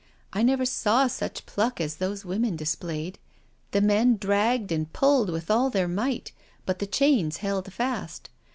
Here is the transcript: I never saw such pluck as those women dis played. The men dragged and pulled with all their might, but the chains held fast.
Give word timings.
I 0.33 0.41
never 0.41 0.65
saw 0.65 1.05
such 1.05 1.45
pluck 1.45 1.79
as 1.79 1.97
those 1.97 2.25
women 2.25 2.55
dis 2.55 2.73
played. 2.73 3.19
The 3.69 3.81
men 3.81 4.17
dragged 4.17 4.71
and 4.71 4.91
pulled 4.91 5.29
with 5.29 5.51
all 5.51 5.69
their 5.69 5.87
might, 5.87 6.31
but 6.65 6.79
the 6.79 6.87
chains 6.87 7.37
held 7.45 7.71
fast. 7.71 8.31